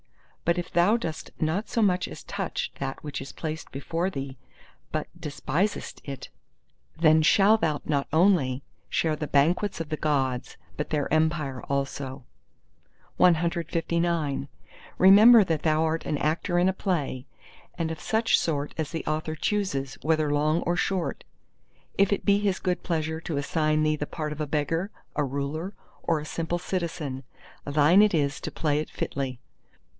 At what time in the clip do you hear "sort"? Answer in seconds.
18.39-18.73